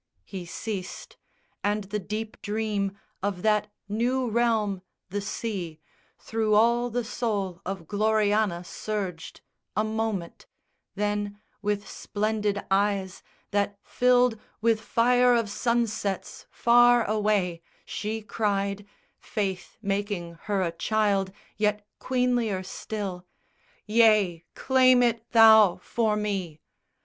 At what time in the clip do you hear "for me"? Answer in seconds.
25.75-26.59